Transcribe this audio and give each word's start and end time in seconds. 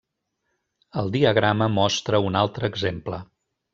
El 1.01 1.11
diagrama 1.15 1.67
mostra 1.75 2.23
un 2.31 2.39
altre 2.43 2.71
exemple. 2.75 3.21